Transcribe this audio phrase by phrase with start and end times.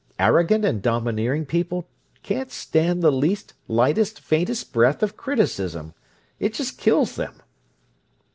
[0.17, 1.87] Arrogant and domineering people
[2.23, 5.93] can't stand the least, lightest, faintest breath of criticism.
[6.39, 7.39] It just kills them."